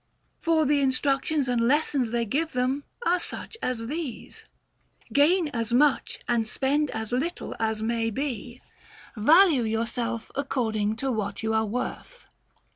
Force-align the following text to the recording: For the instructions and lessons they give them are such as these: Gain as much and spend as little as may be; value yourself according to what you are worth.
For 0.39 0.65
the 0.65 0.79
instructions 0.81 1.47
and 1.47 1.61
lessons 1.61 2.09
they 2.09 2.25
give 2.25 2.53
them 2.53 2.85
are 3.05 3.19
such 3.19 3.55
as 3.61 3.85
these: 3.85 4.45
Gain 5.13 5.49
as 5.49 5.73
much 5.73 6.21
and 6.27 6.47
spend 6.47 6.89
as 6.89 7.11
little 7.11 7.55
as 7.59 7.83
may 7.83 8.09
be; 8.09 8.63
value 9.15 9.61
yourself 9.61 10.31
according 10.33 10.95
to 10.95 11.11
what 11.11 11.43
you 11.43 11.53
are 11.53 11.67
worth. 11.67 12.25